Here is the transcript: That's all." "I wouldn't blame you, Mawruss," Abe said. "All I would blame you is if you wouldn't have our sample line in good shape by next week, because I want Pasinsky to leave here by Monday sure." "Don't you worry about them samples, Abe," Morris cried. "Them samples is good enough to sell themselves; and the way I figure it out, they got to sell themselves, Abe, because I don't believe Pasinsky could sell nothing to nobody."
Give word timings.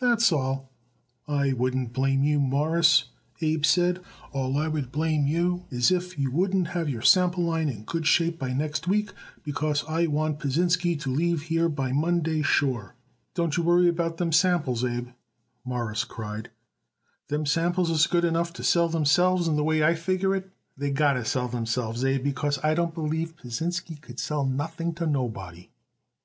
That's 0.00 0.32
all." 0.32 0.72
"I 1.28 1.52
wouldn't 1.52 1.92
blame 1.92 2.24
you, 2.24 2.40
Mawruss," 2.40 3.04
Abe 3.40 3.64
said. 3.64 4.00
"All 4.32 4.58
I 4.58 4.66
would 4.66 4.90
blame 4.90 5.28
you 5.28 5.66
is 5.70 5.92
if 5.92 6.18
you 6.18 6.32
wouldn't 6.32 6.66
have 6.74 6.92
our 6.92 7.02
sample 7.02 7.44
line 7.44 7.68
in 7.68 7.84
good 7.84 8.04
shape 8.04 8.36
by 8.36 8.52
next 8.52 8.88
week, 8.88 9.12
because 9.44 9.84
I 9.88 10.08
want 10.08 10.40
Pasinsky 10.40 10.96
to 10.98 11.08
leave 11.12 11.42
here 11.42 11.68
by 11.68 11.92
Monday 11.92 12.42
sure." 12.42 12.96
"Don't 13.36 13.56
you 13.56 13.62
worry 13.62 13.86
about 13.86 14.16
them 14.16 14.32
samples, 14.32 14.84
Abe," 14.84 15.10
Morris 15.64 16.02
cried. 16.02 16.50
"Them 17.28 17.46
samples 17.46 17.88
is 17.88 18.08
good 18.08 18.24
enough 18.24 18.52
to 18.54 18.64
sell 18.64 18.88
themselves; 18.88 19.46
and 19.46 19.56
the 19.56 19.62
way 19.62 19.84
I 19.84 19.94
figure 19.94 20.34
it 20.34 20.46
out, 20.46 20.50
they 20.76 20.90
got 20.90 21.12
to 21.12 21.24
sell 21.24 21.46
themselves, 21.46 22.04
Abe, 22.04 22.24
because 22.24 22.58
I 22.64 22.74
don't 22.74 22.92
believe 22.92 23.36
Pasinsky 23.36 23.94
could 24.00 24.18
sell 24.18 24.44
nothing 24.44 24.94
to 24.94 25.06
nobody." 25.06 25.70